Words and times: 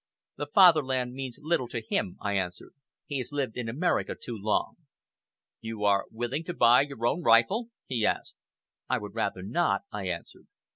"The 0.37 0.47
fatherland 0.47 1.13
means 1.13 1.37
little 1.39 1.67
to 1.67 1.83
him," 1.87 2.17
I 2.19 2.33
answered. 2.33 2.73
"He 3.05 3.19
has 3.19 3.31
lived 3.31 3.55
in 3.55 3.69
America 3.69 4.15
too 4.19 4.35
long." 4.35 4.77
"You 5.59 5.83
are 5.83 6.07
willing 6.09 6.43
to 6.45 6.55
buy 6.55 6.81
your 6.81 7.05
own 7.05 7.21
rifle?" 7.21 7.69
he 7.85 8.03
asked. 8.03 8.37
"I 8.89 8.97
would 8.97 9.13
rather 9.13 9.43
not," 9.43 9.83
I 9.91 10.07
answered. 10.09 10.47